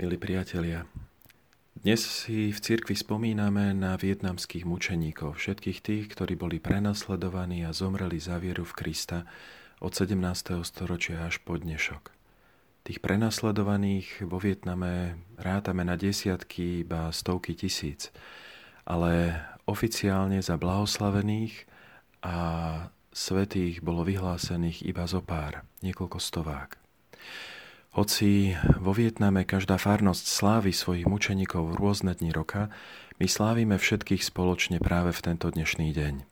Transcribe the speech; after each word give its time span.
Milí 0.00 0.16
priatelia, 0.16 0.88
dnes 1.76 2.00
si 2.00 2.48
v 2.48 2.56
cirkvi 2.56 2.96
spomíname 2.96 3.76
na 3.76 3.92
vietnamských 4.00 4.64
mučeníkov, 4.64 5.36
všetkých 5.36 5.78
tých, 5.84 6.04
ktorí 6.16 6.32
boli 6.32 6.56
prenasledovaní 6.64 7.68
a 7.68 7.76
zomreli 7.76 8.16
za 8.16 8.40
vieru 8.40 8.64
v 8.64 8.72
Krista 8.72 9.28
od 9.84 9.92
17. 9.92 10.16
storočia 10.64 11.28
až 11.28 11.44
po 11.44 11.60
dnešok. 11.60 12.08
Tých 12.88 13.04
prenasledovaných 13.04 14.24
vo 14.24 14.40
Vietname 14.40 15.20
rátame 15.36 15.84
na 15.84 16.00
desiatky, 16.00 16.88
iba 16.88 17.12
stovky 17.12 17.52
tisíc, 17.52 18.08
ale 18.88 19.44
oficiálne 19.68 20.40
za 20.40 20.56
blahoslavených 20.56 21.68
a 22.24 22.36
svetých 23.12 23.84
bolo 23.84 24.08
vyhlásených 24.08 24.88
iba 24.88 25.04
zo 25.04 25.20
pár, 25.20 25.68
niekoľko 25.84 26.16
stovák. 26.16 26.80
Hoci 27.92 28.56
vo 28.80 28.96
Vietname 28.96 29.44
každá 29.44 29.76
farnosť 29.76 30.24
slávi 30.24 30.72
svojich 30.72 31.04
mučeníkov 31.04 31.76
v 31.76 31.76
rôzne 31.76 32.16
dni 32.16 32.32
roka, 32.32 32.72
my 33.20 33.28
slávime 33.28 33.76
všetkých 33.76 34.24
spoločne 34.24 34.80
práve 34.80 35.12
v 35.12 35.20
tento 35.20 35.52
dnešný 35.52 35.92
deň. 35.92 36.24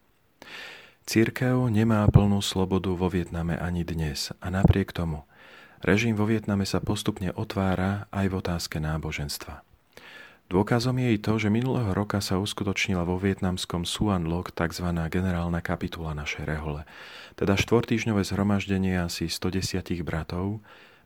Církev 1.05 1.69
nemá 1.69 2.09
plnú 2.09 2.41
slobodu 2.41 2.97
vo 2.97 3.13
Vietname 3.13 3.61
ani 3.61 3.85
dnes 3.85 4.33
a 4.41 4.49
napriek 4.49 4.97
tomu 4.97 5.29
režim 5.85 6.17
vo 6.17 6.25
Vietname 6.25 6.65
sa 6.65 6.81
postupne 6.81 7.29
otvára 7.33 8.09
aj 8.09 8.27
v 8.33 8.35
otázke 8.41 8.77
náboženstva. 8.81 9.61
Dôkazom 10.51 10.99
je 10.99 11.15
i 11.15 11.19
to, 11.21 11.39
že 11.39 11.53
minulého 11.53 11.95
roka 11.95 12.19
sa 12.19 12.41
uskutočnila 12.41 13.07
vo 13.07 13.23
vietnamskom 13.23 13.87
Suan 13.87 14.27
Lok 14.27 14.51
tzv. 14.51 14.91
generálna 15.07 15.63
kapitula 15.63 16.11
našej 16.17 16.43
rehole, 16.43 16.83
teda 17.39 17.55
štvortýžňové 17.55 18.27
zhromaždenie 18.27 18.99
asi 18.99 19.31
110 19.31 19.87
bratov, 20.03 20.59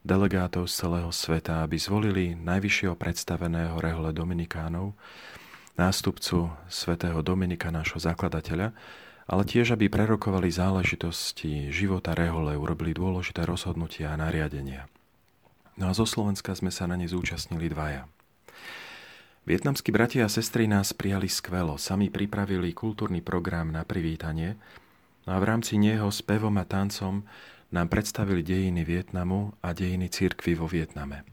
delegátov 0.05 0.69
z 0.69 0.85
celého 0.85 1.09
sveta, 1.09 1.65
aby 1.65 1.81
zvolili 1.81 2.37
najvyššieho 2.37 2.93
predstaveného 2.95 3.81
rehole 3.81 4.13
Dominikánov, 4.13 4.93
nástupcu 5.81 6.53
svätého 6.69 7.25
Dominika, 7.25 7.73
nášho 7.73 7.99
zakladateľa, 7.99 8.77
ale 9.25 9.43
tiež, 9.49 9.73
aby 9.73 9.89
prerokovali 9.89 10.53
záležitosti 10.53 11.73
života 11.73 12.13
rehole, 12.13 12.53
urobili 12.61 12.93
dôležité 12.93 13.49
rozhodnutia 13.49 14.13
a 14.13 14.21
nariadenia. 14.21 14.87
No 15.81 15.89
a 15.89 15.97
zo 15.97 16.05
Slovenska 16.05 16.53
sme 16.53 16.69
sa 16.69 16.85
na 16.85 16.95
ne 16.95 17.09
zúčastnili 17.09 17.73
dvaja. 17.73 18.07
Vietnamskí 19.49 19.93
bratia 19.93 20.29
a 20.29 20.33
sestry 20.33 20.69
nás 20.69 20.93
prijali 20.93 21.29
skvelo, 21.29 21.81
sami 21.81 22.09
pripravili 22.09 22.73
kultúrny 22.77 23.21
program 23.21 23.73
na 23.73 23.85
privítanie 23.85 24.57
no 25.25 25.37
a 25.37 25.39
v 25.41 25.49
rámci 25.49 25.77
neho 25.81 26.09
s 26.09 26.21
pevom 26.25 26.57
a 26.61 26.65
tancom 26.65 27.25
nám 27.75 27.91
predstavili 27.91 28.47
dejiny 28.47 28.87
Vietnamu 28.87 29.59
a 29.59 29.75
dejiny 29.75 30.07
církvy 30.07 30.55
vo 30.55 30.71
Vietname. 30.71 31.27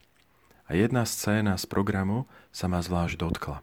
A 0.65 0.73
jedna 0.73 1.05
scéna 1.05 1.53
z 1.61 1.69
programu 1.69 2.25
sa 2.49 2.65
ma 2.65 2.81
zvlášť 2.81 3.15
dotkla. 3.21 3.61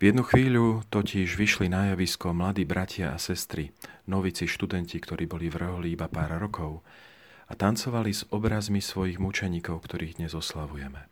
V 0.00 0.02
jednu 0.08 0.24
chvíľu 0.24 0.80
totiž 0.88 1.36
vyšli 1.36 1.68
na 1.68 1.92
javisko 1.92 2.32
mladí 2.32 2.64
bratia 2.64 3.12
a 3.12 3.20
sestry, 3.20 3.76
novici 4.08 4.48
študenti, 4.48 4.96
ktorí 4.96 5.28
boli 5.28 5.52
v 5.52 5.60
rohli 5.60 5.92
iba 5.92 6.08
pár 6.08 6.40
rokov, 6.40 6.80
a 7.46 7.52
tancovali 7.54 8.10
s 8.16 8.24
obrazmi 8.32 8.80
svojich 8.80 9.20
mučeníkov, 9.20 9.84
ktorých 9.84 10.18
dnes 10.18 10.32
oslavujeme. 10.32 11.06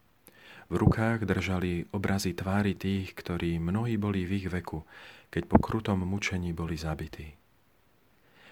V 0.72 0.74
rukách 0.80 1.28
držali 1.28 1.92
obrazy 1.92 2.32
tvári 2.32 2.74
tých, 2.74 3.12
ktorí 3.12 3.60
mnohí 3.60 4.00
boli 4.00 4.24
v 4.24 4.40
ich 4.40 4.48
veku, 4.48 4.82
keď 5.28 5.42
po 5.46 5.60
krutom 5.60 6.00
mučení 6.02 6.56
boli 6.56 6.80
zabití. 6.80 7.43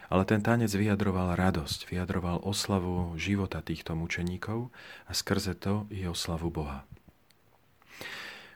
Ale 0.08 0.24
ten 0.24 0.42
tanec 0.42 0.72
vyjadroval 0.72 1.38
radosť, 1.38 1.90
vyjadroval 1.90 2.42
oslavu 2.42 3.14
života 3.20 3.62
týchto 3.62 3.94
mučeníkov 3.94 4.72
a 5.06 5.12
skrze 5.14 5.54
to 5.58 5.86
i 5.92 6.06
oslavu 6.08 6.50
Boha. 6.50 6.86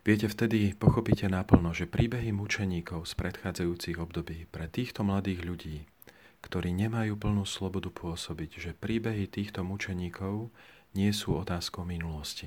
Viete, 0.06 0.30
vtedy 0.30 0.70
pochopíte 0.78 1.26
naplno, 1.26 1.74
že 1.74 1.90
príbehy 1.90 2.30
mučeníkov 2.30 3.10
z 3.10 3.18
predchádzajúcich 3.18 3.98
období 3.98 4.46
pre 4.54 4.70
týchto 4.70 5.02
mladých 5.02 5.42
ľudí, 5.42 5.76
ktorí 6.46 6.70
nemajú 6.70 7.18
plnú 7.18 7.42
slobodu 7.42 7.90
pôsobiť, 7.90 8.50
že 8.62 8.70
príbehy 8.70 9.26
týchto 9.26 9.66
mučeníkov 9.66 10.54
nie 10.94 11.10
sú 11.10 11.34
otázkou 11.34 11.82
minulosti. 11.82 12.46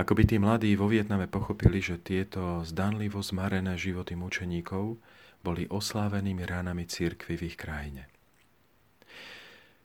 Ako 0.00 0.16
by 0.16 0.24
tí 0.24 0.40
mladí 0.40 0.72
vo 0.74 0.88
Vietname 0.88 1.28
pochopili, 1.28 1.84
že 1.84 2.00
tieto 2.00 2.64
zdanlivo 2.64 3.20
zmarené 3.20 3.76
životy 3.76 4.16
mučeníkov 4.16 4.98
boli 5.44 5.68
oslávenými 5.68 6.40
ránami 6.48 6.88
církvy 6.88 7.36
v 7.36 7.42
ich 7.52 7.56
krajine. 7.60 8.08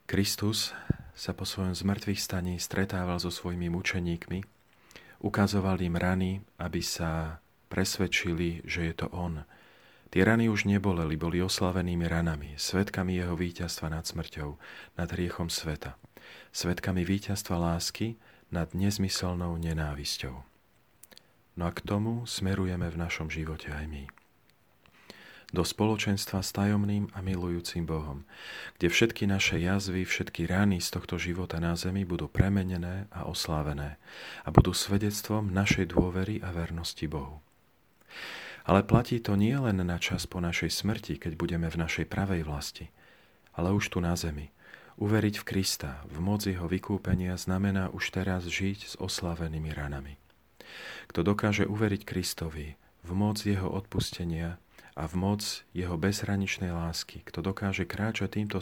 Kristus 0.08 0.72
sa 1.12 1.36
po 1.36 1.44
svojom 1.44 1.76
zmrtvých 1.76 2.24
staní 2.24 2.56
stretával 2.64 3.20
so 3.20 3.28
svojimi 3.28 3.68
mučeníkmi, 3.68 4.40
ukazoval 5.20 5.84
im 5.84 6.00
rany, 6.00 6.32
aby 6.58 6.80
sa 6.80 7.44
presvedčili, 7.68 8.64
že 8.64 8.90
je 8.90 8.94
to 8.96 9.12
On. 9.12 9.44
Tie 10.10 10.26
rany 10.26 10.50
už 10.50 10.66
neboleli, 10.66 11.14
boli 11.20 11.38
oslavenými 11.44 12.10
ranami, 12.10 12.58
svetkami 12.58 13.22
jeho 13.22 13.38
víťazstva 13.38 13.94
nad 13.94 14.08
smrťou, 14.08 14.58
nad 14.98 15.10
hriechom 15.14 15.54
sveta, 15.54 16.00
svetkami 16.50 17.06
víťazstva 17.06 17.60
lásky 17.62 18.18
nad 18.50 18.74
nezmyselnou 18.74 19.54
nenávisťou. 19.62 20.42
No 21.54 21.64
a 21.68 21.72
k 21.76 21.86
tomu 21.86 22.26
smerujeme 22.26 22.90
v 22.90 22.98
našom 22.98 23.30
živote 23.30 23.70
aj 23.70 23.86
my 23.86 24.19
do 25.50 25.66
spoločenstva 25.66 26.46
s 26.46 26.54
tajomným 26.54 27.10
a 27.18 27.26
milujúcim 27.26 27.86
Bohom, 27.86 28.26
kde 28.78 28.88
všetky 28.94 29.26
naše 29.26 29.58
jazvy, 29.58 30.06
všetky 30.06 30.46
rány 30.46 30.78
z 30.78 30.94
tohto 30.94 31.18
života 31.18 31.58
na 31.58 31.74
zemi 31.74 32.06
budú 32.06 32.30
premenené 32.30 33.10
a 33.10 33.26
oslávené 33.26 33.98
a 34.46 34.50
budú 34.54 34.78
svedectvom 34.78 35.50
našej 35.50 35.90
dôvery 35.94 36.42
a 36.46 36.54
vernosti 36.54 37.10
Bohu. 37.10 37.42
Ale 38.70 38.86
platí 38.86 39.18
to 39.18 39.34
nie 39.34 39.58
len 39.58 39.82
na 39.82 39.98
čas 39.98 40.30
po 40.30 40.38
našej 40.38 40.70
smrti, 40.70 41.18
keď 41.18 41.34
budeme 41.34 41.66
v 41.66 41.82
našej 41.82 42.06
pravej 42.06 42.46
vlasti, 42.46 42.94
ale 43.58 43.74
už 43.74 43.90
tu 43.90 43.98
na 43.98 44.14
zemi. 44.14 44.54
Uveriť 45.00 45.42
v 45.42 45.48
Krista, 45.48 46.04
v 46.12 46.20
moc 46.20 46.44
jeho 46.44 46.68
vykúpenia 46.68 47.34
znamená 47.40 47.90
už 47.90 48.14
teraz 48.14 48.46
žiť 48.46 48.80
s 48.84 48.94
oslavenými 49.00 49.72
ranami. 49.72 50.20
Kto 51.10 51.26
dokáže 51.26 51.66
uveriť 51.66 52.06
Kristovi, 52.06 52.78
v 53.02 53.12
moc 53.16 53.42
jeho 53.42 53.72
odpustenia, 53.72 54.60
a 55.00 55.08
v 55.08 55.16
moc 55.16 55.64
jeho 55.72 55.96
bezhraničnej 55.96 56.76
lásky. 56.76 57.24
Kto 57.24 57.40
dokáže 57.40 57.88
kráčať 57.88 58.36
týmto 58.36 58.60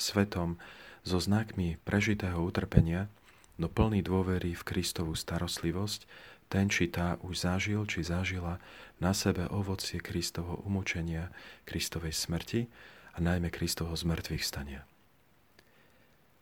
svetom 0.00 0.56
so 1.04 1.20
znakmi 1.20 1.76
prežitého 1.84 2.40
utrpenia, 2.40 3.12
no 3.60 3.68
plný 3.68 4.00
dôvery 4.00 4.56
v 4.56 4.62
Kristovú 4.64 5.12
starostlivosť, 5.12 6.08
ten 6.48 6.72
či 6.72 6.88
tá 6.88 7.20
už 7.20 7.44
zažil 7.44 7.84
či 7.84 8.00
zažila 8.00 8.56
na 8.96 9.12
sebe 9.12 9.44
ovocie 9.52 10.00
Kristovho 10.00 10.64
umúčenia, 10.64 11.28
Kristovej 11.68 12.16
smrti 12.16 12.64
a 13.12 13.20
najmä 13.20 13.52
Kristovho 13.52 13.92
zmrtvých 13.92 14.40
stania. 14.40 14.88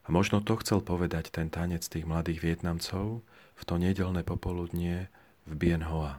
A 0.06 0.08
možno 0.10 0.38
to 0.38 0.54
chcel 0.62 0.82
povedať 0.82 1.34
ten 1.34 1.50
tanec 1.50 1.82
tých 1.86 2.06
mladých 2.06 2.42
Vietnamcov 2.42 3.22
v 3.58 3.62
to 3.62 3.74
nedelné 3.78 4.22
popoludnie 4.22 5.10
v 5.46 5.52
Bien 5.58 5.82
Hoa. 5.86 6.18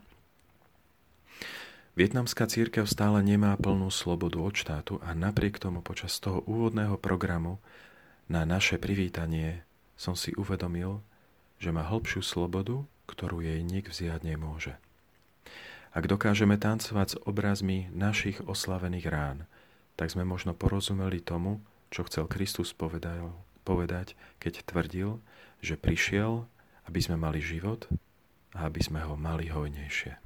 Vietnamská 1.94 2.50
církev 2.50 2.90
stále 2.90 3.22
nemá 3.22 3.54
plnú 3.54 3.94
slobodu 3.94 4.42
od 4.42 4.58
štátu 4.58 4.98
a 5.06 5.14
napriek 5.14 5.62
tomu 5.62 5.86
počas 5.86 6.18
toho 6.18 6.42
úvodného 6.50 6.98
programu 6.98 7.62
na 8.26 8.50
naše 8.50 8.82
privítanie 8.82 9.62
som 9.94 10.18
si 10.18 10.34
uvedomil, 10.34 11.06
že 11.62 11.70
má 11.70 11.86
hĺbšiu 11.86 12.26
slobodu, 12.26 12.82
ktorú 13.06 13.46
jej 13.46 13.62
nik 13.62 13.94
vziať 13.94 14.26
nemôže. 14.26 14.74
Ak 15.94 16.10
dokážeme 16.10 16.58
tancovať 16.58 17.08
s 17.14 17.20
obrazmi 17.30 17.94
našich 17.94 18.42
oslavených 18.42 19.08
rán, 19.14 19.46
tak 19.94 20.10
sme 20.10 20.26
možno 20.26 20.58
porozumeli 20.58 21.22
tomu, 21.22 21.62
čo 21.94 22.10
chcel 22.10 22.26
Kristus 22.26 22.74
povedať, 22.74 24.18
keď 24.42 24.66
tvrdil, 24.66 25.22
že 25.62 25.78
prišiel, 25.78 26.50
aby 26.90 27.00
sme 27.06 27.22
mali 27.22 27.38
život 27.38 27.86
a 28.58 28.66
aby 28.66 28.82
sme 28.82 29.06
ho 29.06 29.14
mali 29.14 29.54
hojnejšie. 29.54 30.23